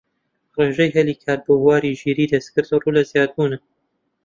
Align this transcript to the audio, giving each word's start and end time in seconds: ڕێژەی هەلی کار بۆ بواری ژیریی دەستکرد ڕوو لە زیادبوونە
ڕێژەی 0.57 0.95
هەلی 0.97 1.15
کار 1.23 1.39
بۆ 1.45 1.53
بواری 1.63 1.97
ژیریی 2.01 2.31
دەستکرد 2.33 2.67
ڕوو 2.81 2.95
لە 2.97 3.01
زیادبوونە 3.11 3.57